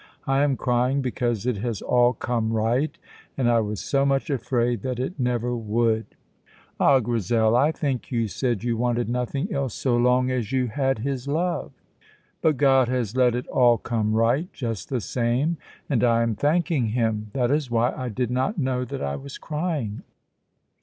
[0.25, 2.97] I am crying because it has all come right,
[3.37, 6.07] and I was so much afraid that it never would."
[6.79, 10.97] Ah, Grizel, I think you said you wanted nothing else so long as you had
[10.97, 11.71] his love!
[12.41, 16.87] "But God has let it all come right, just the same, and I am thanking
[16.87, 17.29] Him.
[17.33, 20.01] That is why I did not know that I was crying."